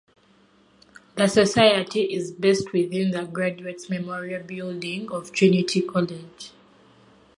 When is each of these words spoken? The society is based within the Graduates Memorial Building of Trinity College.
The 1.15 1.27
society 1.27 2.05
is 2.11 2.31
based 2.31 2.73
within 2.73 3.11
the 3.11 3.25
Graduates 3.25 3.87
Memorial 3.87 4.41
Building 4.41 5.11
of 5.11 5.31
Trinity 5.31 5.81
College. 5.83 6.53